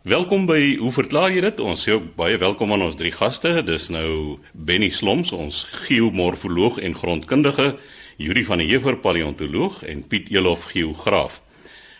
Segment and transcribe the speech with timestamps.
[0.00, 1.58] Welkom by Hoe verklaar jy dit?
[1.60, 3.50] Ons sê ook baie welkom aan ons drie gaste.
[3.68, 7.74] Dis nou Benny Sloms, ons geomorfoloog en grondkundige,
[8.16, 11.42] Yuri van der Heever, paleontoloog en Piet Elof, geograaf.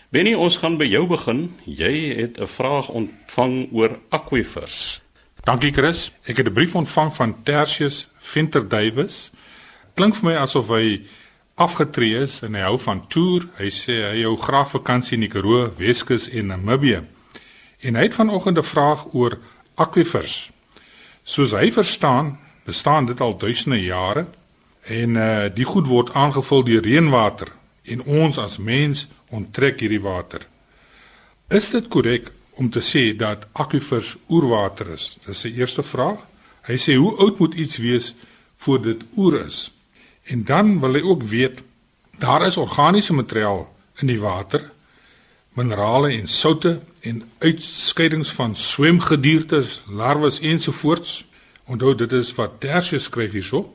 [0.08, 1.42] Benny, ons gaan by jou begin.
[1.68, 5.02] Jy het 'n vraag ontvang oor aquifers.
[5.44, 6.10] Dankie Chris.
[6.24, 9.30] Ek het 'n brief ontvang van Tertius Venter Davies.
[9.94, 11.02] Klink vir my asof hy
[11.54, 13.48] afgetree is en hy hou van toer.
[13.58, 17.19] Hy sê hy hou graag vakansie in die Karoo, Weskus en Namibië.
[17.80, 19.38] En hy het vanoggend 'n vraag oor
[19.74, 20.50] aquifers.
[21.22, 24.26] Soos hy verstaan, bestaan dit al duisende jare
[24.80, 27.48] en uh die goed word aangevul deur reënwater
[27.82, 30.46] en ons as mens onttrek hierdie water.
[31.48, 35.16] Is dit korrek om te sê dat aquifers oerwater is?
[35.26, 36.18] Dis sy eerste vraag.
[36.62, 38.14] Hy sê hoe oud moet iets wees
[38.56, 39.70] voor dit oer is?
[40.24, 41.62] En dan wil hy ook weet
[42.18, 43.64] daar is organiese materiaal
[44.00, 44.70] in die water
[45.56, 51.24] minerale en soutte en uitskeidings van swemgediertes, larwes ensovoorts.
[51.64, 53.74] Onthou dit is wat Tertius skryf hierso.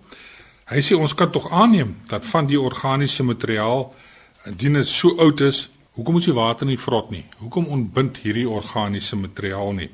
[0.69, 3.87] Hy sê ons kan tog aanneem dat van die organiese materiaal
[4.45, 5.67] indien dit so oud is,
[5.97, 7.23] hoekom is die water nie vrot nie?
[7.41, 9.89] Hoekom ontbind hierdie organiese materiaal nie?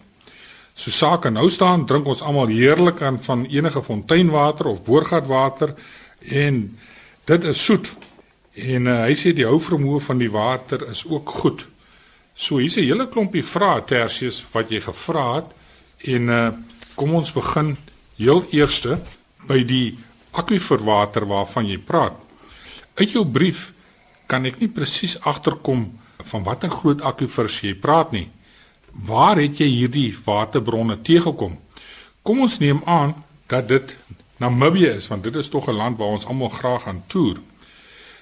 [0.73, 5.76] So sake nou staan, drink ons almal heerlik aan van enige fonteinwater of boorgatwater
[6.20, 6.64] en
[7.30, 7.92] dit is soet.
[8.56, 11.68] En uh, hy sê die hou vermoë van die water is ook goed.
[12.42, 15.50] So hier's 'n hele klompie vrae Tersius wat jy gevra het
[16.14, 16.52] en uh
[16.95, 17.78] kom ons begin
[18.17, 19.00] heel eerste
[19.48, 19.98] by die
[20.31, 22.17] akwiferwater waarvan jy praat.
[22.95, 23.72] Uit jou brief
[24.28, 26.00] kan ek nie presies agterkom
[26.31, 28.30] van watter groot akwifers jy praat nie.
[28.92, 31.59] Waar het jy hierdie waterbronne teëgekom?
[32.22, 33.16] Kom ons neem aan
[33.48, 33.98] dat dit
[34.38, 37.38] Namibië is want dit is tog 'n land waar ons almal graag gaan toer.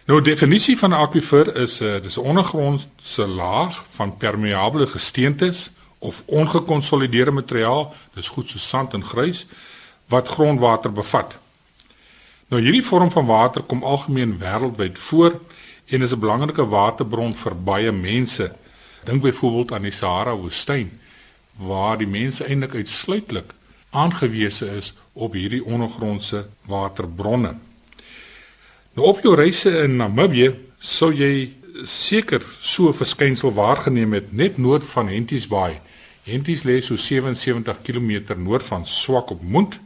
[0.09, 5.69] Nou definisie van 'n akwifer is 'n uh, dis 'n ondergrondse laag van permeable gesteentes
[5.97, 9.45] of ongekonsolideerde materiaal, dis goed so sand en grys
[10.05, 11.37] wat grondwater bevat.
[12.47, 15.41] Nou hierdie vorm van water kom algemeen wêreldwyd voor
[15.85, 18.55] en is 'n belangrike waterbron vir baie mense.
[19.03, 20.99] Dink byvoorbeeld aan die Sahara woestyn
[21.55, 23.53] waar die mense eintlik uitsluitlik
[23.89, 27.55] aangewese is op hierdie ondergrondse waterbronne.
[28.93, 31.51] Nou op jou reise in Namibië sou jy
[31.85, 35.81] seker so 'n verskynsel waargeneem het net noord van Henties Bay.
[36.23, 39.79] Henties lê so 77 km noord van Swakopmund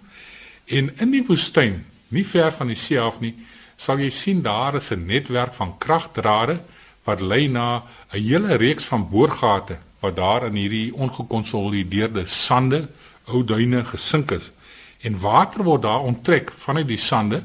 [0.65, 3.35] en in die woestyn, nie ver van die see af nie,
[3.75, 6.61] sal jy sien daar is 'n netwerk van kragdrade
[7.03, 12.87] wat lei na 'n hele reeks van boorgate wat daar in hierdie ongekonsolideerde sande,
[13.25, 14.51] ou duine gesink is.
[15.01, 17.43] En water word daar onttrek vanuit die sande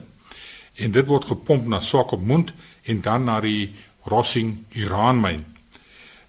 [0.78, 2.52] en dit word gepomp na Swakopmund
[2.82, 3.74] en dan na die
[4.08, 5.44] Rossing uraanmyn.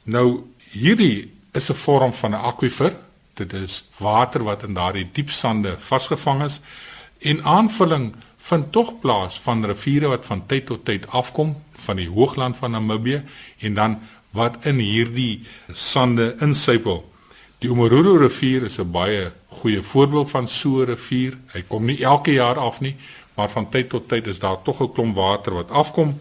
[0.04, 0.44] Nou
[0.74, 2.96] hierdie is 'n vorm van 'n akwifer.
[3.34, 6.60] Dit is water wat in daardie diep sande vasgevang is
[7.20, 12.10] en aanvulling vind tog plaas van riviere wat van tyd tot tyd afkom van die
[12.10, 13.24] hoogland van Namibië
[13.60, 14.00] en dan
[14.32, 17.04] wat in hierdie sande insypel.
[17.60, 21.38] Die Umururu rivier is 'n baie goeie voorbeeld van so 'n rivier.
[21.54, 22.96] Hy kom nie elke jaar af nie,
[23.40, 26.20] maar van tyd tot tyd is daar tog 'n klomp water wat afkom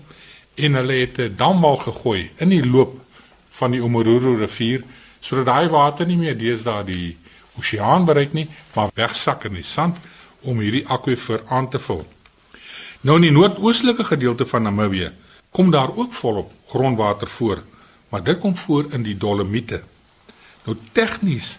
[0.54, 2.92] en hulle het 'n damwal gegooi in die loop
[3.48, 4.84] van die Omororo rivier
[5.20, 7.16] sodat daai water nie meer deesdae die
[7.58, 9.96] oseaan bereik nie, maar wegsak in die sand
[10.40, 12.06] om hierdie akwifer aan te vul.
[13.00, 15.10] Nou in die noordoostelike gedeelte van Namibië
[15.50, 17.62] kom daar ook volop grondwater voor,
[18.08, 19.82] maar dit kom voor in die Dolomiete.
[20.64, 21.58] Nou tegnies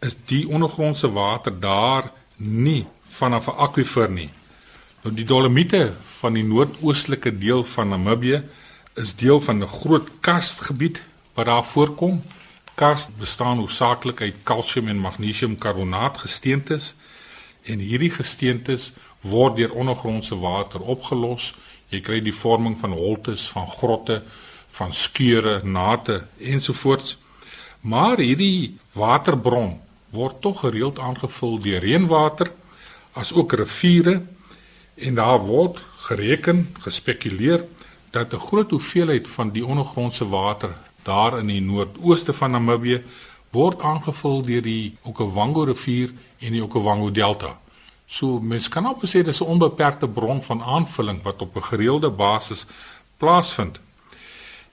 [0.00, 4.30] is die ondergrondse water daar nie vanaf 'n akwifer nie.
[5.02, 8.36] Nou die Dolomiete van die noordoostelike deel van Namibië
[8.94, 11.02] is deel van 'n groot karstgebied
[11.34, 12.22] wat daar voorkom.
[12.74, 16.94] Karst bestaan hoofsaaklik uit kalsium en magnesiumkarbonaat gesteentes
[17.62, 21.54] en hierdie gesteentes word deur ondergrondse water opgelos.
[21.88, 24.22] Jy kry die vorming van holtes, van grotte,
[24.68, 27.16] van skeure, nate ensovoorts.
[27.80, 29.80] Maar hierdie waterbron
[30.10, 32.52] word tog gereeld aangevul deur reënwater
[33.12, 34.22] as ook riviere
[35.02, 37.64] en daar word gereken, gespekuleer
[38.10, 40.70] dat 'n groot hoeveelheid van die ondergrondse water
[41.02, 43.02] daar in die noordooste van Namibië
[43.50, 47.58] word aangevul deur die Okavango rivier en die Okavango delta.
[48.06, 52.10] So mens kan op sê dis 'n onbeperkte bron van aanvulling wat op 'n gereelde
[52.10, 52.66] basis
[53.16, 53.78] plaasvind.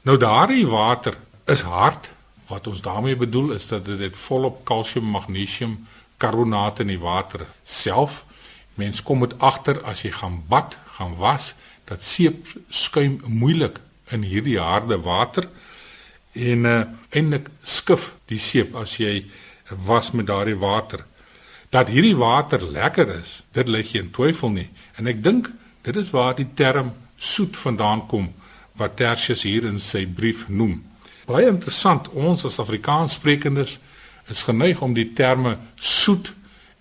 [0.02, 2.10] Nou daardie water is hard.
[2.48, 5.88] Wat ons daarmee bedoel is dat dit volop kalsium, magnesium,
[6.18, 8.26] karbonate in die water self
[8.80, 11.54] Mens kom dit agter as jy gaan bad, gaan was,
[11.90, 13.80] dat seep skuim moeilik
[14.14, 15.50] in hierdie harde water
[16.38, 19.24] en uh, eintlik skif die seep as jy
[19.86, 21.04] was met daardie water.
[21.74, 24.70] Dat hierdie water lekker is, dit lê geen twyfel nie.
[24.98, 25.50] En ek dink
[25.86, 28.32] dit is waar die term soet vandaan kom
[28.80, 30.80] wat Tertius hier in sy brief noem.
[31.28, 33.76] Baie interessant, ons as Afrikaanssprekendes
[34.32, 36.32] is geneig om die terme soet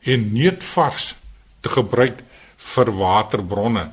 [0.07, 1.15] en neutvars
[1.61, 2.23] te gebruik
[2.75, 3.89] vir waterbronne.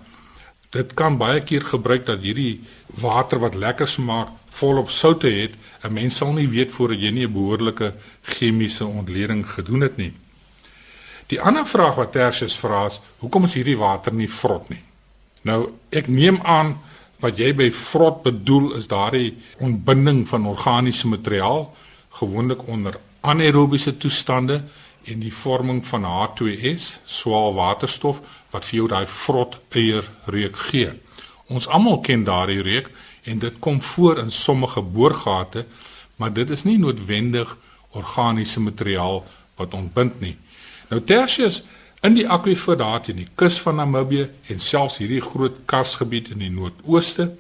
[0.69, 2.61] Dit kan baie keer gebruik dat hierdie
[3.01, 5.53] water wat lekker smaak volop soutte het.
[5.83, 10.13] 'n Mens sal nie weet voordat jy nie 'n behoorlike chemiese ontleding gedoen het nie.
[11.27, 14.83] Die ander vraag wat Tertius vra is, hoekom is hierdie water nie vrot nie?
[15.41, 16.77] Nou, ek neem aan
[17.19, 21.75] wat jy by vrot bedoel is daardie ontbinding van organiese materiaal
[22.19, 24.61] gewoonlik onder anaerobiese toestande
[25.05, 28.21] en die vorming van H2S, swaar waterstof
[28.53, 30.93] wat vir jou daai vrot eier reuk gee.
[31.47, 32.89] Ons almal ken daardie reuk
[33.29, 35.65] en dit kom voor in sommige boorgate,
[36.15, 37.57] maar dit is nie noodwendig
[37.95, 39.23] organiese materiaal
[39.55, 40.35] wat ontbind nie.
[40.89, 41.63] Nou Tertius
[42.05, 46.43] in die akwifer daar teen die kus van Namibië en selfs hierdie groot karsgebied in
[46.43, 47.31] die noordooste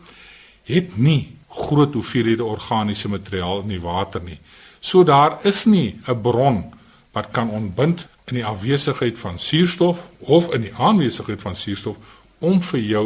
[0.65, 4.39] het nie groot hoeveelhede organiese materiaal in die water nie.
[4.79, 6.74] So daar is nie 'n bron
[7.15, 11.97] wat kan ontbind in die afwesigheid van suurstof of in die aanwesigheid van suurstof
[12.43, 13.05] om vir jou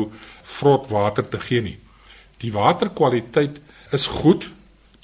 [0.58, 1.78] vrot water te gee nie.
[2.42, 3.60] Die waterkwaliteit
[3.94, 4.50] is goed.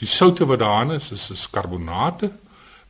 [0.02, 2.32] Die soutte wat daarin is, is, is karbonate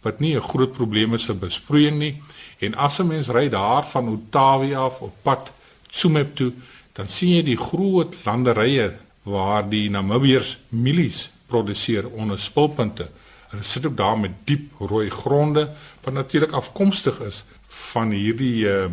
[0.06, 2.22] wat nie 'n groot probleem is vir besproeiing nie.
[2.60, 5.52] En as 'n mens ry daar van Ottawia af op pad
[5.90, 6.54] Tsumeb toe,
[6.94, 13.10] dan sien jy die groot landerye waar die Namibiërs mielies produseer onder spulpunte.
[13.56, 15.70] Hulle sit ook daar met diep rooi gronde
[16.04, 18.90] wat natuurlik afkomstig is van hierdie uh,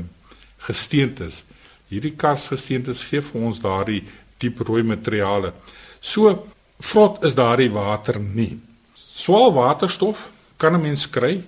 [0.62, 1.42] gesteentes.
[1.90, 4.04] Hierdie karsgesteentes gee vir ons daardie
[4.38, 5.50] diep rooi materiale.
[5.98, 6.46] So
[6.78, 8.60] vrot is daardie water nie.
[8.94, 11.42] Swaar waterstof kan 'n mens kry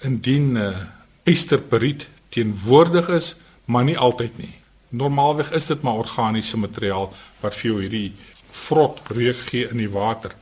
[0.00, 0.76] indien uh,
[1.22, 3.34] esterperiet teenwoordig is,
[3.64, 4.54] maar nie altyd nie.
[4.88, 8.12] Normaalweg is dit maar organiese materiaal wat vir jou hierdie
[8.50, 10.32] vrot reuk gee in die water.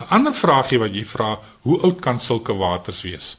[0.00, 3.36] 'n Ander vraagie wat jy vra, hoe oud kan sulke waters wees?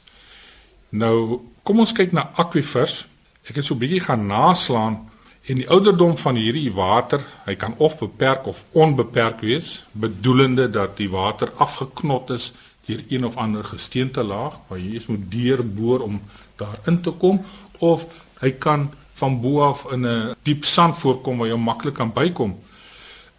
[0.90, 3.06] Nou, kom ons kyk na akwifers.
[3.50, 5.10] Ek het so 'n bietjie gaan naslaan
[5.46, 10.98] en die ouderdom van hierdie water, hy kan of beperk of onbeperk wees, bedoelende dat
[10.98, 12.52] die water afgeknot is
[12.86, 16.22] deur een of ander gesteente laag waar jy eens moet deurboor om
[16.56, 17.46] daarin te kom
[17.78, 18.06] of
[18.40, 22.60] hy kan van bo af in 'n diep sand voorkom waar jy maklik kan bykom.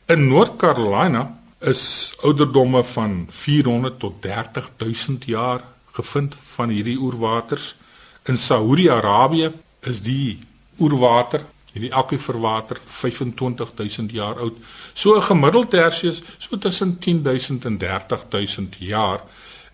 [0.07, 7.75] In North Carolina is ouderdomme van 400 tot 30000 jaar gevind van hierdie oerwaters.
[8.23, 10.39] In Saudi-Arabië is die
[10.79, 11.43] oerwater,
[11.73, 14.57] hierdie akwiferwater 25000 jaar oud.
[14.95, 19.21] So 'n gemiddeld Tersius so tussen 10000 en 30000 jaar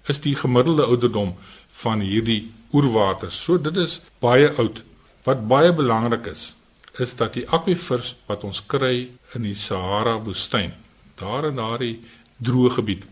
[0.06, 1.36] is die gemiddelde ouderdom
[1.70, 3.42] van hierdie oerwaters.
[3.42, 4.82] So dit is baie oud.
[5.22, 6.54] Wat baie belangrik is,
[6.98, 10.72] is dat die akwifers wat ons kry in die Sahara woestyn
[11.22, 11.96] daar in daardie
[12.42, 13.06] droë gebied.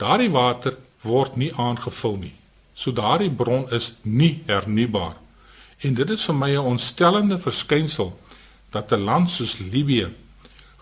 [0.00, 2.34] Daardie water word nie aangevul nie.
[2.74, 5.16] So daardie bron is nie hernubaar.
[5.84, 8.16] En dit is vir my 'n ontstellende verskynsel
[8.70, 10.10] dat 'n land soos Libië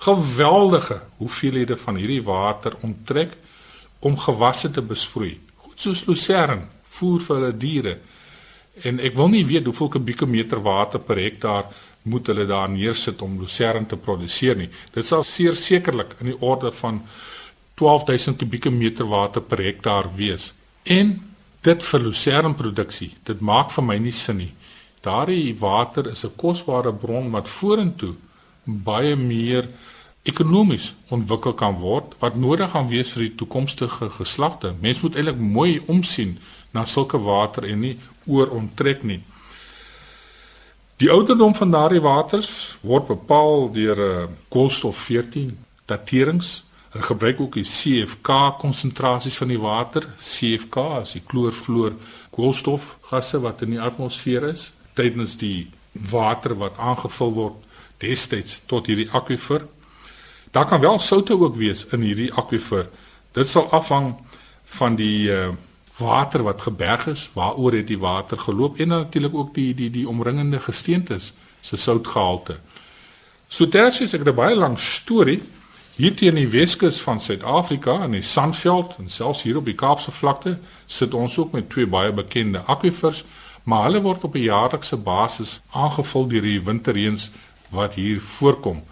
[0.05, 3.37] geweldige hoeveelhede van hierdie water onttrek
[3.99, 5.39] om gewasse te besproei.
[5.57, 6.67] Goed soos Lucerne,
[6.97, 7.95] voer vir hulle diere.
[8.85, 11.71] En ek wil nie weet hoeveel kubieke meter water per hektaar
[12.05, 14.69] moet hulle daar neersit om lucerne te produseer nie.
[14.93, 17.01] Dit sal seker sekerlik in die orde van
[17.81, 20.53] 12000 kubieke meter water per hektaar wees.
[20.85, 21.17] En
[21.65, 24.53] dit vir lucerneproduksie, dit maak vir my nie sin nie.
[25.05, 28.15] Daardie water is 'n kosbare bron wat vorentoe
[28.65, 29.69] baie meer
[30.25, 34.75] ekonomies ontwikkel kan word wat nodig gaan wees vir die toekomstige geslagte.
[34.81, 36.39] Mens moet eintlik mooi omsien
[36.73, 39.21] na sulke water en nie oor onttrek nie.
[40.97, 46.65] Die ouderdom van daardie waters word bepaal deur 'n uh, eh, koolstof 14 daterings.
[46.91, 50.07] Hulle gebruik ook die CFK konsentrasies van die water.
[50.21, 51.93] CFK is die kloorfloor
[52.31, 57.57] koolstofgasse wat in die atmosfeer is tydens die water wat aangevul word
[57.99, 59.67] destyds tot hierdie akwifer.
[60.51, 62.87] Daar kan wel soutte ook wees in hierdie akwifer.
[63.33, 64.15] Dit sal afhang
[64.65, 65.51] van die uh,
[65.99, 70.09] water wat geberg is, waaroor het die water geloop en natuurlik ook die die die
[70.09, 72.59] omringende gesteentes se soutgehalte.
[73.49, 75.43] So Tertius ek het 'n baie lang storie
[75.97, 80.11] hier teen die Weskus van Suid-Afrika in die Sandveld en selfs hier op die Kaapse
[80.11, 83.25] vlakte sit ons ook met twee baie bekende akwifers,
[83.63, 87.31] maar hulle word op 'n jaarlikse basis aangevul deur die winterreëns
[87.69, 88.83] wat hier voorkom.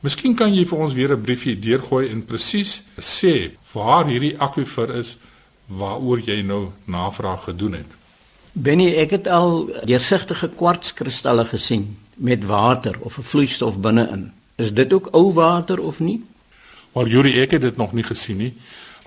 [0.00, 4.94] Miskien kan jy vir ons weer 'n briefie deurgooi en presies sê waar hierdie akwifer
[4.94, 5.16] is
[5.68, 7.96] waaroor jy nou navraag gedoen het.
[8.52, 14.32] Benny, ek het al deursigtige kwartskristalle gesien met water of 'n vloeistof binne-in.
[14.56, 16.24] Is dit ook ou water of nie?
[16.92, 18.54] Maar Yuri, ek het dit nog nie gesien nie,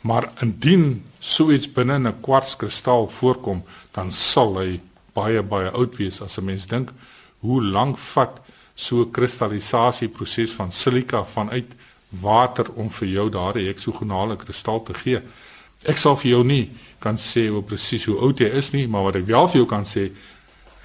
[0.01, 4.79] maar indien so iets binne 'n kwartskristal voorkom, dan sal hy
[5.13, 6.93] baie baie oud wees as 'n mens dink
[7.39, 8.41] hoe lank vat
[8.75, 11.71] so 'n kristallisasieproses van silika vanuit
[12.09, 15.21] water om vir jou daardie heksogonale kristal te gee.
[15.89, 16.69] Ek sal vir jou nie
[17.01, 19.67] kan sê hoe presies hoe oud hy is nie, maar wat ek wel vir jou
[19.69, 20.11] kan sê,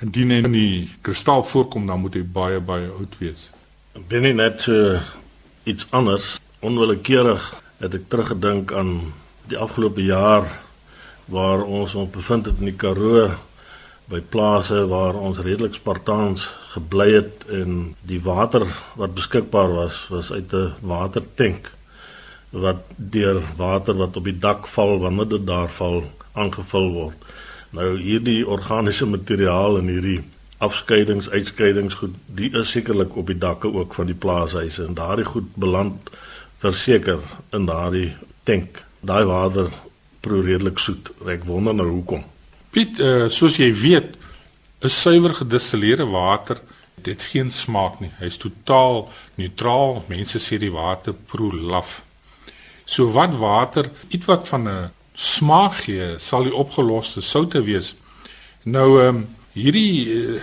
[0.01, 3.51] indien hy in die kristal voorkom, dan moet hy baie baie oud wees.
[4.09, 5.03] Ben nie net uh,
[5.69, 7.43] iets anders onwillekeurig
[7.83, 9.13] het ek teruggedink aan
[9.51, 10.49] die afgelope jaar
[11.33, 13.29] waar ons ons bevind het in die Karoo
[14.11, 18.65] by plase waar ons redelik spartaans gebly het en die water
[18.99, 21.73] wat beskikbaar was was uit 'n watertank
[22.63, 27.27] wat deur water wat op die dak val wanneer dit daar val aangevul word.
[27.77, 30.21] Nou hierdie organiese materiaal en hierdie
[30.65, 35.27] afskeidings, uitskeidings goed, die is sekerlik op die dakke ook van die plaashuise en daardie
[35.29, 36.11] goed beland
[36.65, 37.21] verseker
[37.53, 38.15] in daardie
[38.49, 38.81] tank.
[39.01, 39.69] Daai water
[40.25, 41.13] proe redelik soet.
[41.29, 42.25] Ek wonder nou hoekom.
[42.73, 44.17] Piet, uh, soos jy weet,
[44.85, 46.61] is suiwer gedistilleerde water
[47.07, 48.11] dit geen smaak nie.
[48.19, 50.03] Hy's totaal neutraal.
[50.09, 52.01] Mense sê die water proe laf.
[52.97, 57.95] So wat water ietwat van 'n smaak gee, sal die opgeloste soutte wees.
[58.63, 60.43] Nou ehm um, hierdie uh,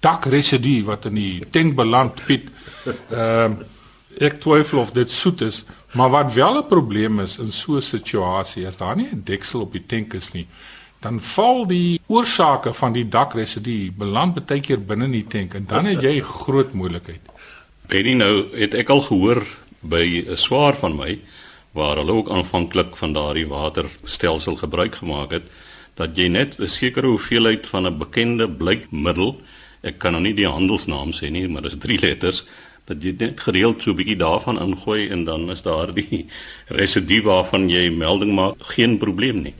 [0.00, 2.48] dakresidu wat in die tank beland, Piet,
[3.10, 3.58] ehm um,
[4.20, 7.82] ek twyfel of dit soet is, maar wat wel 'n probleem is in so 'n
[7.82, 10.46] situasie, as daar nie 'n deksel op die tank is nie,
[11.00, 15.66] dan val die oorsake van die dakresidu beland baie keer binne in die tank en
[15.66, 17.20] dan het jy groot moeilikheid.
[17.88, 19.42] Benny nou het ek al gehoor
[19.80, 21.18] by 'n swaar van my
[21.74, 25.50] waar hulle ook aanvanklik van daardie waterstelsel gebruik gemaak het
[25.98, 29.40] dat jy net 'n sekere hoeveelheid van 'n bekende blykmiddel,
[29.82, 32.44] ek kan nou nie die handelsnaam sê nie, maar dit is 3 letters,
[32.84, 36.26] dat jy net gereeld so 'n bietjie daarvan ingooi en dan is daar die
[36.68, 39.54] residu waarvan jy melding maak, geen probleem nie.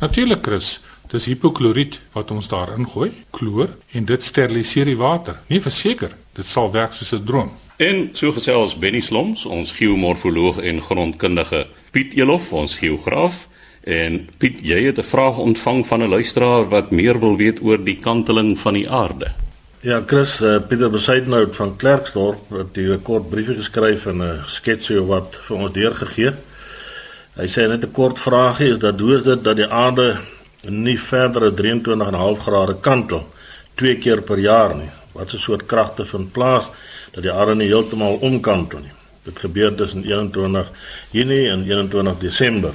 [0.00, 0.80] Natuurlik, Chris.
[1.08, 5.40] Dis hipokloriet wat ons daar ingooi, kloor en dit steriliseer die water.
[5.46, 7.50] Nee, verseker, dit sal werk soos 'n droom.
[7.82, 13.48] En so gesels Benny Sloms, ons geomorfoloog en grondkundige, Piet Elof, ons geograaf.
[13.82, 17.84] En Piet, jy het 'n vraag ontvang van 'n luisteraar wat meer wil weet oor
[17.84, 19.32] die kanteling van die aarde.
[19.80, 25.00] Ja, Chris, uh, Pieter Besuidnout van Klerksdorp het 'n kort briefie geskryf en 'n sketsie
[25.00, 26.32] wat vir ons deurgegee.
[27.34, 30.20] Hy sê net 'n kort vraagie is dat hoe is dit dat die aarde
[30.68, 33.26] nie verder as 23.5 grade kantel
[33.74, 34.90] twee keer per jaar nie?
[35.12, 36.70] Wat 'n soort kragte vind plaas
[37.12, 38.92] dat die nie heeltemal omkantel nie?
[39.22, 40.70] Dit gebeur tussen 21
[41.10, 42.74] Junie en 21 Desember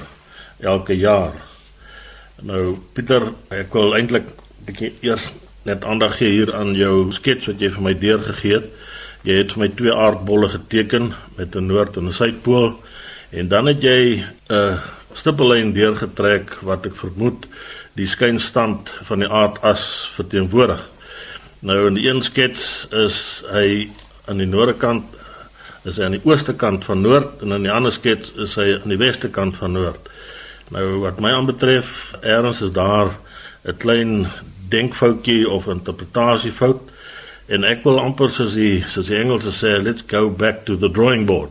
[0.60, 1.34] elke jaar.
[2.42, 5.28] Nou Pieter, ek wil eintlik 'n bietjie eers
[5.62, 8.68] net aandag gee hier aan jou skets wat jy vir my deurgegee het.
[9.22, 12.80] Jy het vir my twee aardbolle geteken met 'n noord en 'n suidpool
[13.30, 14.80] en dan het jy 'n
[15.14, 17.46] stippellyn deurgetrek wat ek vermoed
[17.98, 20.90] die skynstand van die aardas verteenwoordig.
[21.60, 23.90] Nou in die een skets is hy
[24.28, 25.04] aan die noorde kant
[25.88, 28.74] is hy aan die ooste kant van noord en in die ander skets is hy
[28.76, 30.10] aan die weste kant van noord.
[30.74, 33.14] Nou wat my aanbetref, erns is daar
[33.64, 34.28] 'n klein
[34.68, 36.80] denkfoutjie of interpretasiefout
[37.48, 40.90] en ek wil amper soos die soos die Engelse sê let's go back to the
[40.90, 41.50] drawing board.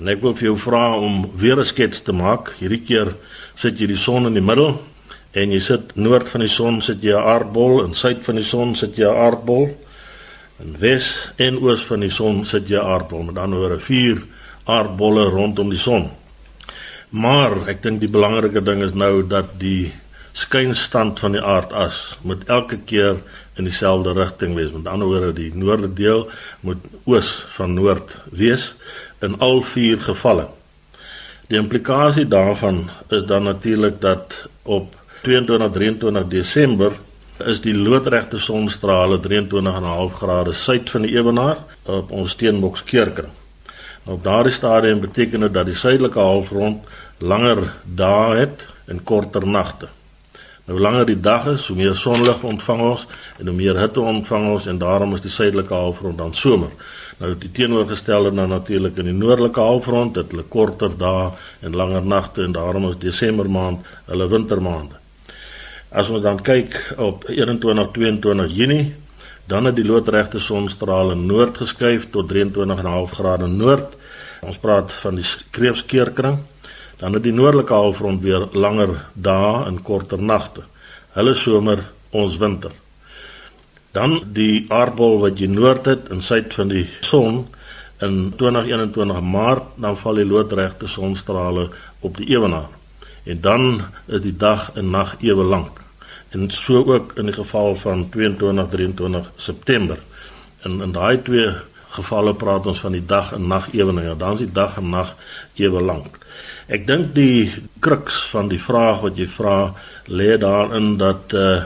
[0.00, 2.52] En ek wil vir jou vra om weer 'n skets te maak.
[2.58, 3.14] Hierdie keer
[3.54, 4.80] sit jy die son in die middel
[5.32, 8.44] en jy sit noord van die son sit jy 'n aardbol en suid van die
[8.44, 9.68] son sit jy 'n aardbol.
[10.60, 13.22] En wes en oos van die son sit jy aardbol.
[13.30, 14.22] Met ander woorde vier
[14.64, 16.10] aardbolle rondom die son.
[17.12, 19.92] Maar ek dink die belangrike ding is nou dat die
[20.32, 23.18] skynstand van die aardas moet elke keer
[23.60, 24.72] in dieselfde rigting wees.
[24.72, 26.24] Met ander woorde, die noorde deel
[26.60, 28.72] moet oos van noord wees
[29.20, 30.48] in al vier gevalle.
[31.52, 36.96] Die implikasie daarvan is dan natuurlik dat op 22-23 Desember
[37.46, 43.32] is die loodregte sonstrale 23,5 grade suid van die ewenaar op ons steenboks keerkring.
[44.04, 46.86] Nou, op daardie stadium beteken dit dat die suidelike halfrond
[47.18, 49.88] langer dae het en korter nagte.
[50.66, 53.06] Nou langer die dag is, hoe meer sonlig ontvang ons
[53.38, 56.70] en hoe meer hitte ontvang ons en daarom is die suidelike halfrond dan somer.
[57.18, 61.30] Nou die teenoorgestelde dan natuurlik in die noordelike halfrond, dit hulle korter dae
[61.60, 65.01] en langer nagte en daarom is Desember maand hulle wintermaande.
[65.92, 68.94] As ons dan kyk op 21 22 Junie,
[69.44, 73.96] Dan het die loodregte sonstrale noord geskuif tot 23.5 grade noord.
[74.40, 76.38] Ons praat van die kreefskeerkring.
[76.96, 80.62] Dan het die noordelike halfrond weer langer dae en korter nagte.
[81.16, 82.70] Hulle somer, ons winter.
[83.92, 87.42] Dan die aardbol wat jy noord het in suid van die son
[88.02, 91.68] in 2021 Maart, dan val die loodregte sonstrale
[92.00, 92.70] op die ewenaar.
[93.24, 95.82] En dan is die dag en nag ewe lank
[96.32, 99.98] en so ook in die geval van 22 23 September.
[100.62, 101.50] In in daai twee
[101.92, 104.16] gevalle praat ons van die dag en nag eweninge.
[104.16, 105.16] Dan is die dag en nag
[105.54, 106.18] ewe lank.
[106.66, 107.52] Ek dink die
[107.84, 109.74] kruks van die vraag wat jy vra
[110.08, 111.64] lê daarin dat uh,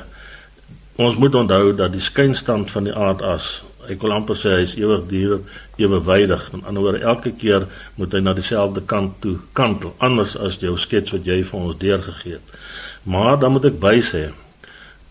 [0.98, 4.74] ons moet onthou dat die skynstand van die aardas, ek wil amper sê hy is
[4.78, 5.40] ewig duur,
[5.76, 6.48] ewewydig.
[6.52, 7.66] In ander woorde, elke keer
[7.96, 11.78] moet hy na dieselfde kant toe kantel, anders as jou skets wat jy vir ons
[11.78, 12.56] deurgegee het.
[13.02, 14.28] Maar dan moet ek bysê,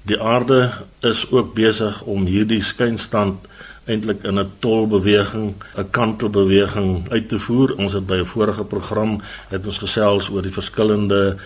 [0.06, 3.48] die aarde is ook besig om hierdie skynstand
[3.86, 7.76] eintlik in 'n tolbeweging, 'n kantelbeweging uit te voer.
[7.78, 11.38] Ons het by 'n vorige program het ons gesels oor die verskillende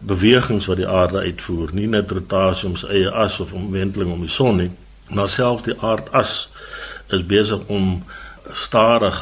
[0.00, 4.24] bewegings wat die aarde uitvoer, nie net rotasie om sy eie as of omwenteling om
[4.24, 4.70] die son nie,
[5.12, 6.48] maar selfs die aardas
[7.10, 8.02] is besig om
[8.52, 9.18] stadig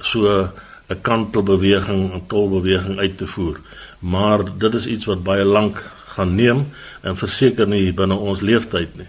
[0.00, 0.50] so
[0.88, 3.60] 'n kantelbeweging, 'n tolbeweging uit te voer.
[3.98, 6.66] Maar dit is iets wat baie lank gaan neem
[7.00, 9.08] en verseker nie binne ons leeftyd nie.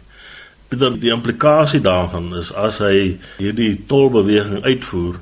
[0.69, 5.19] Dit die implikasie daarvan is as hy hierdie tolbeweging uitvoer,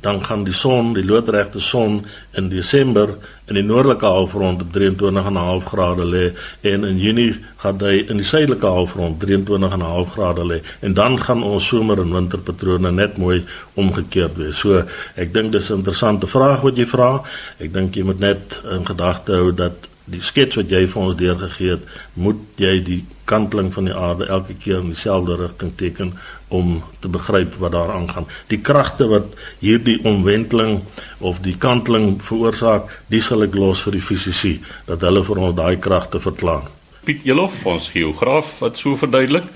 [0.00, 2.00] dan gaan die son, die loodregte son
[2.38, 3.12] in Desember
[3.50, 6.24] in die noordelike halfrond op 23.5 grade lê
[6.70, 11.44] en in Junie gaan hy in die suidelike halfrond 23.5 grade lê en dan gaan
[11.44, 13.42] ons somer en winterpatrone net mooi
[13.74, 14.62] omgekeerd wees.
[14.62, 14.84] So
[15.16, 17.22] ek dink dis 'n interessante vraag wat jy vra.
[17.58, 21.16] Ek dink jy moet net in gedagte hou dat die skets wat jy vir ons
[21.16, 26.12] deurgegee het, moet jy die kanteling van die aarde elke keer in dieselfde rigting teken
[26.48, 28.26] om te begryp wat daar aangaan.
[28.50, 30.80] Die kragte wat hierdie omwenteling
[31.18, 34.54] of die kanteling veroorsaak, dis sal ek los vir die fisici
[34.88, 36.66] dat hulle vir ons daai kragte verklaar.
[37.06, 39.46] Piet Elof, ons geograaf wat so verduidelik.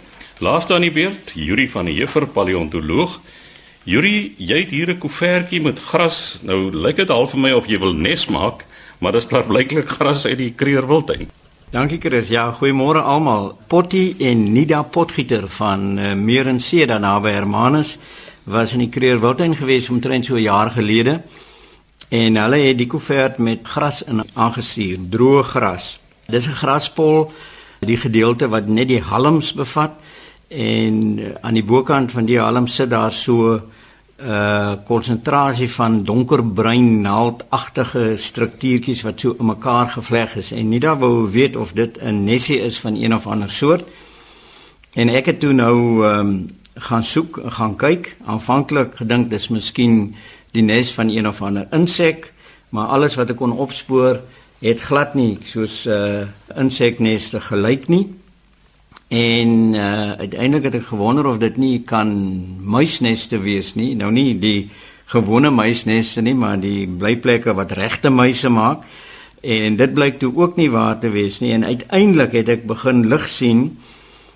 [0.43, 3.19] Laaste aan die beurt, Yuri van die Heffer paleontoloog.
[3.85, 6.39] Yuri, jy het hier 'n koevertjie met gras.
[6.43, 8.65] Nou lyk dit half vir my of jy wil nes maak
[9.05, 11.29] maar dit is klaar blyklik gras uit die Kreerwildtuin.
[11.71, 12.29] Dankie Chris.
[12.29, 13.57] Ja, goeiemôre almal.
[13.67, 17.97] Potty en Nida Potgieter van uh, Meerensee daar naby Hermanus
[18.45, 21.23] was in die Kreerwildtuin gewees omtrent so 'n jaar gelede.
[22.09, 25.99] En hulle het die koevert met gras in aangestuur, droë gras.
[26.27, 27.33] Dis 'n graspol,
[27.81, 29.93] die gedeelte wat net die halms bevat
[30.49, 33.61] en uh, aan die bokant van die halms sit daar so
[34.23, 40.99] uh konsentrasie van donkerbruin naaldagtige struktuurtjies wat so in mekaar gevleg is en nie daar
[40.99, 43.85] wou weet of dit 'n nesie is van een of ander soort.
[44.95, 48.17] En ek het toe nou ehm um, gaan soek, gaan kyk.
[48.27, 50.15] Aanvanklik gedink dis miskien
[50.51, 52.33] die nes van een of ander insek,
[52.69, 54.21] maar alles wat ek kon opspoor
[54.59, 58.15] het glad nie soos 'n uh, insekneste gelyk nie.
[59.09, 62.11] En uh, uiteindelik het ek gewonder of dit nie kan
[62.61, 63.95] muisneste wees nie.
[63.95, 64.71] Nou nie die
[65.13, 68.87] gewone muisneste nie, maar die blyplekke wat regte muise maak.
[69.45, 71.53] En dit blyk toe ook nie waar te wees nie.
[71.53, 73.67] En uiteindelik het ek begin lig sien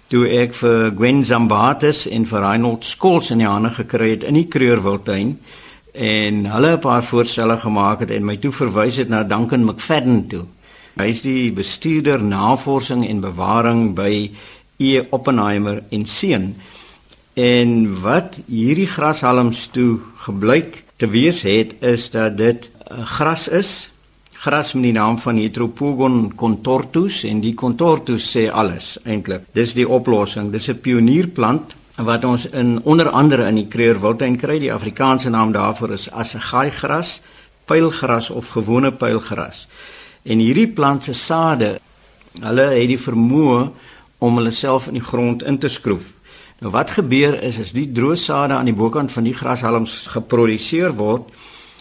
[0.08, 4.38] toe ek vir Gwen Zambatis en vir Reinhold Skols in die hande gekry het in
[4.38, 5.34] die Kreurwildtuin
[5.92, 10.26] en hulle 'n paar voorstelle gemaak het en my toe verwys het na Duncan McFadden
[10.26, 10.44] toe.
[10.96, 14.30] Hy is die bestuurder navorsing en bewaring by
[14.78, 16.54] E Oppenheimer en seun.
[17.34, 23.90] En wat hierdie grashalms toe gebleik te wees het is dat dit uh, gras is.
[24.38, 29.48] Gras met die naam van Heteropogon contortus en die contortus sê alles eintlik.
[29.54, 30.52] Dis die oplossing.
[30.54, 34.58] Dis 'n pionierplant wat ons in onder andere in die Kreurwildtuin kry.
[34.58, 37.20] Die Afrikaanse naam daarvoor is assegai gras,
[37.64, 39.66] pylgras of gewone pylgras.
[40.22, 41.80] En hierdie plant se sade,
[42.40, 43.70] hulle het die vermoë
[44.18, 46.06] om hulle self in die grond in te skroef.
[46.58, 50.96] Nou wat gebeur is as die droë sade aan die bokant van die grashalms geproduseer
[50.98, 51.28] word,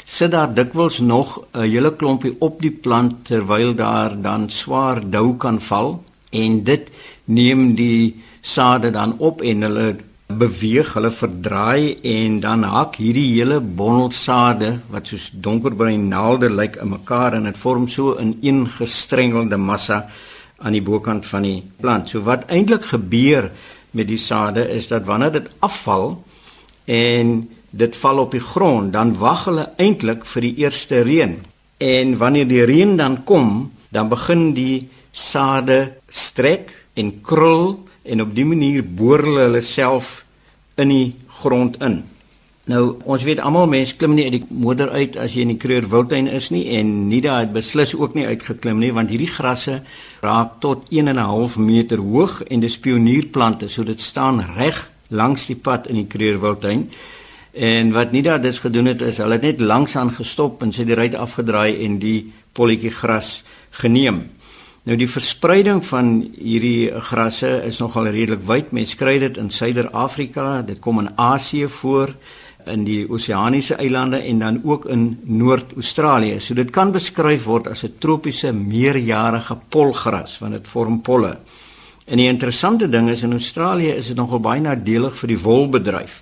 [0.05, 5.35] sit daar dikwels nog 'n hele klompie op die plant terwyl daar dan swaar dou
[5.37, 6.89] kan val en dit
[7.25, 9.95] neem die sade dan op en hulle
[10.27, 16.75] beweeg, hulle verdraai en dan hak hierdie hele bondel sade wat soos donkerbruin naalde lyk
[16.75, 20.09] in mekaar en dit vorm so 'n ingestrengelde massa
[20.57, 22.09] aan die bokant van die plant.
[22.09, 23.51] So wat eintlik gebeur
[23.91, 26.15] met die sade is dat wanneer dit afval
[26.85, 31.37] en dit val op die grond, dan wag hulle eintlik vir die eerste reën.
[31.77, 37.75] En wanneer die reën dan kom, dan begin die sade strek en krul
[38.07, 40.21] en op dié manier boor hulle hulle self
[40.77, 41.07] in die
[41.41, 42.01] grond in.
[42.67, 45.59] Nou, ons weet almal mense klim nie uit die moeder uit as jy in die
[45.61, 49.77] Kreur Wildtuin is nie en Nida het beslis ook nie uitgeklim nie want hierdie grasse
[50.19, 54.89] raak tot 1 en 'n half meter hoog en dis pionierplante, so dit staan reg
[55.07, 56.91] langs die pad in die Kreur Wildtuin.
[57.53, 60.79] En wat Nida dus gedoen het is hulle het net langs aan gestop en sy
[60.83, 64.29] het die ry afgedraai en die polletjie gras geneem.
[64.83, 68.71] Nou die verspreiding van hierdie grasse is nogal redelik wyd.
[68.71, 72.13] Mens kry dit in Suider-Afrika, dit kom in Asië voor,
[72.67, 76.39] in die oseaniese eilande en dan ook in Noord-Australië.
[76.39, 81.37] So dit kan beskryf word as 'n tropiese meerjarige polgras want dit vorm polle.
[82.05, 86.21] En die interessante ding is in Australië is dit nogal baie nadelig vir die wolbedryf.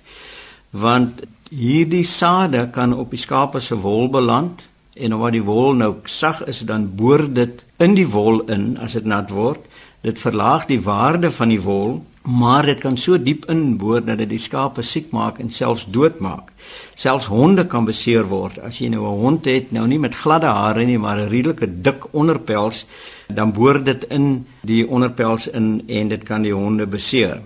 [0.70, 5.94] Want hierdie sade kan op die skape se wol beland en omdat die wol nou
[6.04, 9.60] sag is dan boor dit in die wol in as dit nat word
[10.06, 14.28] dit verlaag die waarde van die wol maar dit kan so diep inboor dat dit
[14.28, 16.50] die skape siek maak en selfs doodmaak.
[16.94, 18.58] Selfs honde kan beseer word.
[18.58, 21.82] As jy nou 'n hond het nou nie met gladde hare nie maar 'n redelike
[21.82, 22.84] dik onderpels
[23.28, 27.40] dan boor dit in die onderpels in en dit kan die honde beseer.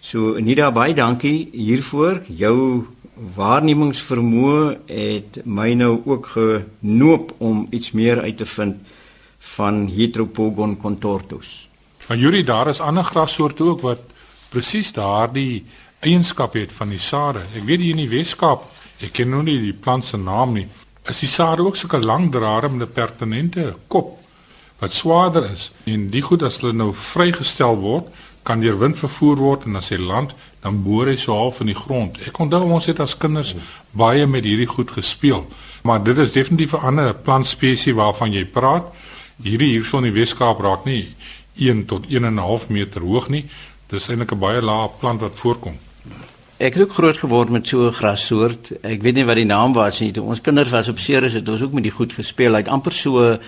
[0.00, 2.22] So Nida baie dankie hiervoor.
[2.28, 2.86] Jou
[3.36, 8.76] waarnemingsvermoë het my nou ook genoop om iets meer uit te vind
[9.38, 11.68] van Heteropogon contortus.
[12.08, 13.98] Maar Yuri, daar is ander grassoorte ook wat
[14.56, 15.64] presies daardie
[16.00, 17.44] eienskap het van die sade.
[17.56, 18.64] Ek weet hier in die Weskaap,
[19.04, 20.66] ek ken nou nie die plant se naam nie.
[21.06, 24.18] Is die sade ook so 'n langdraande pertinente kop
[24.80, 28.06] wat swaarder is en die goed as hulle nou vrygestel word,
[28.42, 31.66] kan deur wind vervoer word en as hy land dan boor hy so half in
[31.66, 32.18] die grond.
[32.26, 33.54] Ek onthou ons het as kinders
[33.92, 35.46] baie met hierdie goed gespeel.
[35.82, 38.84] Maar dit is definitief 'n ander plantspesies waarvan jy praat.
[39.42, 41.14] Hierdie hierson in die Weskaap raak nie
[41.56, 43.46] 1 tot 1.5 meter hoog nie.
[43.88, 45.76] Dis eintlik 'n baie lae plant wat voorkom.
[46.58, 48.72] Ek het ook groot geword met so 'n grassoort.
[48.82, 50.12] Ek weet nie wat die naam was nie.
[50.12, 52.52] Toe ons kinders was op Ceres het ons ook met die goed gespeel.
[52.52, 53.38] Hy het amper so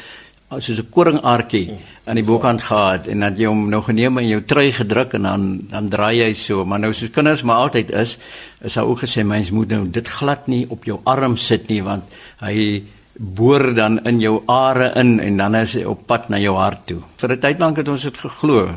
[0.56, 4.40] soos 'n koringaartjie aan die bokant gehad en dan jy hom nou geneem en jou
[4.40, 8.18] trui gedruk en dan dan draai hy so maar nou soos kinders maar altyd is
[8.64, 11.82] is hy ook gesê mens moet nou dit glad nie op jou arm sit nie
[11.82, 12.04] want
[12.40, 16.56] hy boor dan in jou are in en dan is hy op pad na jou
[16.56, 18.68] hart toe vir 'n tyd lank het ons dit geglo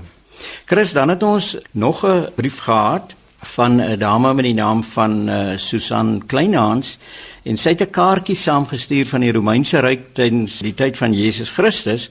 [0.65, 5.29] Chris dan het ons nog 'n brief gehad van 'n dame met die naam van
[5.29, 6.97] uh, Susan Kleinhans.
[7.43, 11.49] En sy het 'n kaartjie saamgestuur van die Romeinse ryk tydens die tyd van Jesus
[11.49, 12.09] Christus.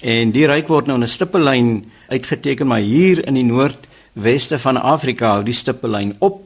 [0.00, 4.76] En die ryk word nou in 'n stippellyn uitgeteken maar hier in die noordweste van
[4.76, 6.40] Afrika hou die stippellyn op.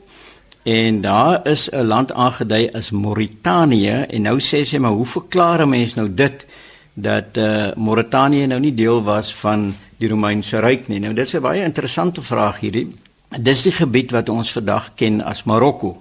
[0.62, 4.06] En daar is 'n land aangedui as Mauritanië.
[4.08, 6.46] En nou sê sy maar hoe verklaar 'n mens nou dit
[6.94, 11.34] dat uh, Mauritanië nou nie deel was van die Romeinse ryk nie nou dit is
[11.34, 12.88] 'n baie interessante vraag hierdie
[13.34, 15.96] Dis die gebied wat ons vandag ken as Marokko.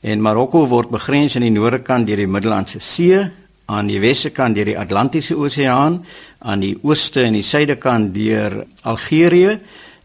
[0.00, 3.18] En Marokko word begrens aan die noorde kant deur die Middellandse See,
[3.66, 6.00] aan die weste kant deur die Atlantiese Oseaan,
[6.38, 9.58] aan die ooste en die suide kant deur Algerië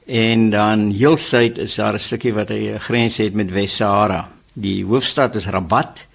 [0.06, 4.30] en dan heel suid is daar 'n stukkie wat 'n grens het met Wes-Sahara.
[4.54, 6.08] Die hoofstad is Rabat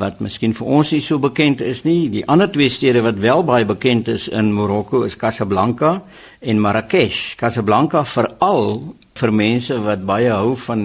[0.00, 2.08] wat miskien vir ons nie so bekend is nie.
[2.12, 6.02] Die ander twee stede wat wel baie bekend is in Marokko is Casablanca
[6.40, 7.34] en Marrakesh.
[7.36, 10.82] Casablanca veral vir mense wat baie hou van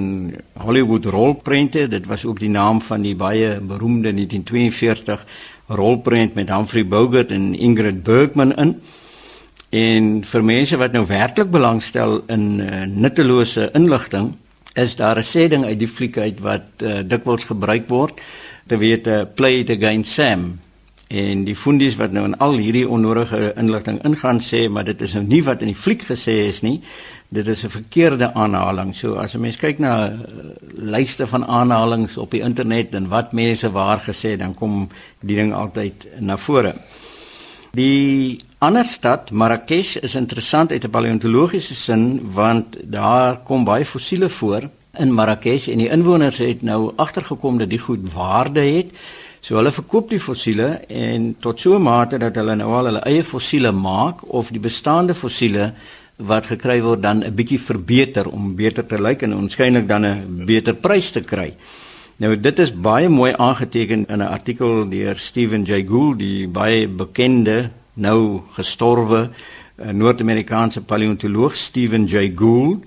[0.59, 1.87] Hollywood rolprente.
[1.87, 5.23] Dit was ook die naam van die baie beroemde 1942
[5.67, 8.75] rolprent met Humphrey Bogart en Ingrid Bergman in.
[9.69, 14.35] En vir mense wat nou werklik belangstel in uh, nuttelose inligting,
[14.75, 18.19] is daar 'n sê ding uit die fliek uit wat uh, dikwels gebruik word.
[18.67, 20.59] Dit weet uh, play it again Sam.
[21.07, 25.13] En die fundies wat nou in al hierdie onnodige inligting ingaan sê, maar dit is
[25.15, 26.81] nou nie wat in die fliek gesê is nie
[27.27, 28.95] dit is 'n verkeerde aanhaling.
[28.95, 30.19] So as 'n mens kyk na uh,
[30.75, 35.53] lyste van aanhalings op die internet en wat mense waar gesê, dan kom die ding
[35.53, 36.75] altyd na vore.
[37.71, 44.29] Die ander stad, Marrakesh, is interessant uit 'n paleontologiese sin want daar kom baie fossiele
[44.29, 48.91] voor in Marrakesh en die inwoners het nou agtergekom dat die goed waarde het.
[49.41, 53.03] So hulle verkoop die fossiele en tot so 'n mate dat hulle nou al hulle
[53.05, 55.73] eie fossiele maak of die bestaande fossiele
[56.17, 60.45] wat gekry word dan 'n bietjie verbeter om beter te lyk en waarskynlik dan 'n
[60.45, 61.53] beter prys te kry.
[62.17, 66.87] Nou dit is baie mooi aangeteken in 'n artikel deur Stephen Jay Gould, die baie
[66.87, 69.29] bekende nou gestorwe
[69.75, 72.83] eh, Noord-Amerikaanse paleontoloog Stephen Jay Gould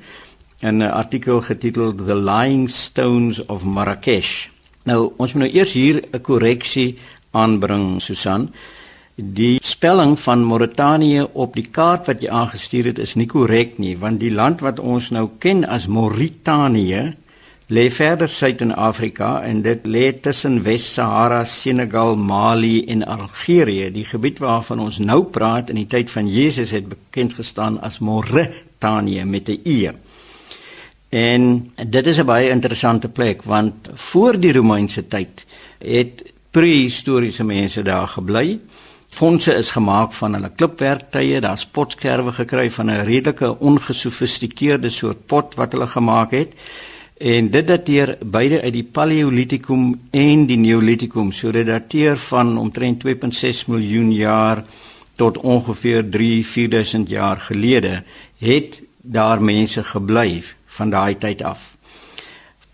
[0.62, 4.48] 'n artikel getiteld The Lying Stones of Marrakesh.
[4.84, 6.98] Nou ons moet nou eers hier 'n korreksie
[7.30, 8.50] aanbring Susan.
[9.14, 13.98] Die spelling van Mauritanië op die kaart wat jy aangestuur het is nie korrek nie,
[13.98, 17.16] want die land wat ons nou ken as Mauritanië
[17.70, 23.90] lê verder suid in Afrika en dit lê tussen Wes-Sahara, Senegal, Mali en Algerië.
[23.94, 27.98] Die gebied waarvan ons nou praat in die tyd van Jesus het bekend gestaan as
[27.98, 29.90] Mauritanië met 'n i.
[31.10, 35.46] En dit is 'n baie interessante plek want voor die Romeinse tyd
[35.78, 38.60] het prehistoriese mense daar gebly.
[39.08, 45.54] Fondse is gemaak van hulle klipwerktuie, daar's potskerwe gekry van 'n redelike ongesofistikeerde soort pot
[45.54, 46.52] wat hulle gemaak het.
[47.18, 52.98] En dit dateer beide uit die Paleolitikum en die Neolitikum, so dit dateer van omtrent
[52.98, 54.64] 2.6 miljoen jaar
[55.14, 58.02] tot ongeveer 3-4000 jaar gelede
[58.38, 60.42] het daar mense gebly
[60.80, 61.70] van daai tyd af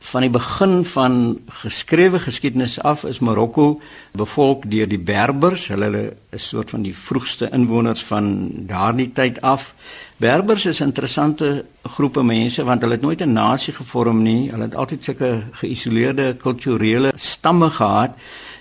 [0.07, 1.14] van die begin van
[1.62, 3.81] geskrewe geskiedenis af is Marokko
[4.14, 5.66] bevolk deur die Berbers.
[5.69, 9.75] Hulle is 'n soort van die vroegste inwoners van daardie tyd af.
[10.16, 14.51] Berbers is 'n interessante groepe mense want hulle het nooit 'n nasie gevorm nie.
[14.51, 18.11] Hulle het altyd sulke geïsoleerde kulturele stamme gehad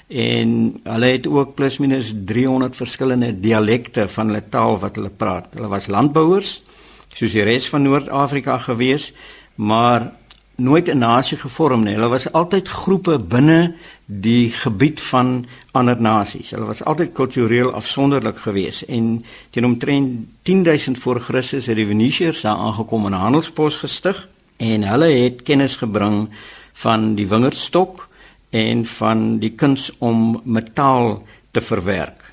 [0.08, 5.48] en hulle het ook plus minus 300 verskillende dialekte van hulle taal wat hulle praat.
[5.54, 6.62] Hulle was landbouers
[7.16, 9.12] soos die res van Noord-Afrika gewees,
[9.56, 10.12] maar
[10.56, 11.94] nooit 'n nasie gevorm nie.
[11.94, 16.50] Hulle was altyd groepe binne die gebied van ander nasies.
[16.50, 22.42] Hulle was altyd kultureel afsonderlik geweest en teen omtrent 10000 voor Christus het die Venesiërs
[22.42, 26.30] daar aangekom en 'n handelspos gestig en hulle het kennis gebring
[26.74, 28.08] van die wingerdstok
[28.50, 32.24] en van die kuns om metaal te verwerk.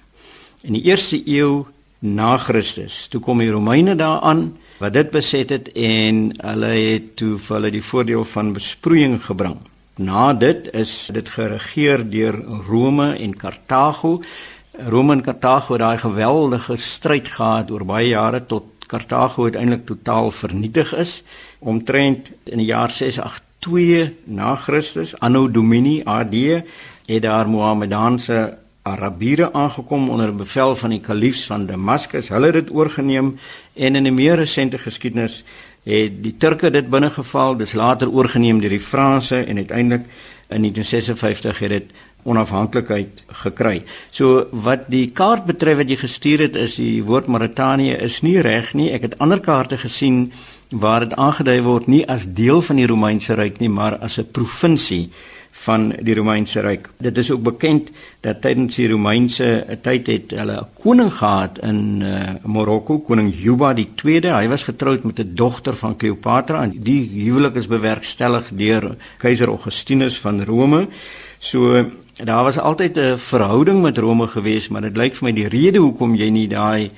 [0.60, 1.64] In die eerste eeu
[1.98, 7.36] na Christus, toe kom die Romeine daaraan wat dit beset het en hulle het toe
[7.38, 9.60] vir hulle die voordeel van besproeiing gebring.
[10.02, 12.34] Na dit is dit geregeer deur
[12.66, 14.16] Rome en Kartago.
[14.90, 20.30] Rome en Kartago het daai geweldige stryd gehad oor baie jare tot Kartago uiteindelik totaal
[20.34, 21.22] vernietig is
[21.58, 26.34] omtrent in die jaar 682 na Christus anno domini AD
[27.06, 28.40] het daar Mohammedaanse
[28.82, 32.28] Arabiere aangekom onder bevel van die kaliefs van Damaskus.
[32.28, 33.38] Hulle het dit oorgeneem
[33.74, 35.44] en in 'n meer resente geskiedenis
[35.82, 40.04] het die Turke dit binnegeval, dis later oorgeneem deur die Franse en uiteindelik
[40.48, 41.90] in 1956 het dit
[42.22, 43.82] onafhanklikheid gekry.
[44.10, 48.40] So wat die kaart betref wat jy gestuur het is die woord Mauritanië is nie
[48.40, 48.90] reg nie.
[48.94, 50.32] Ek het ander kaarte gesien
[50.70, 54.30] waar dit aangedui word nie as deel van die Romeinse ryk nie, maar as 'n
[54.32, 55.10] provinsie
[55.52, 56.88] van die Romeinse ryk.
[56.98, 57.90] Dit is ook bekend
[58.24, 63.74] dat tydens die Romeinse tyd het hulle 'n koning gehad in uh, Marokko, koning Juba
[63.74, 64.32] die 2de.
[64.32, 69.48] Hy was getroud met 'n dogter van Kleopatra en die huwelik is bewerkstellig deur keiser
[69.48, 70.88] Augustinus van Rome.
[71.38, 71.84] So
[72.16, 75.78] daar was altyd 'n verhouding met Rome gewees, maar dit lyk vir my die rede
[75.78, 76.90] hoekom jy nie daai